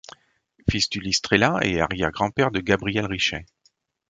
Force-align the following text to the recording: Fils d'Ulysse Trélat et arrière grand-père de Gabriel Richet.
Fils 0.67 0.89
d'Ulysse 0.89 1.21
Trélat 1.21 1.59
et 1.61 1.79
arrière 1.79 2.09
grand-père 2.09 2.49
de 2.49 2.59
Gabriel 2.59 3.05
Richet. 3.05 3.45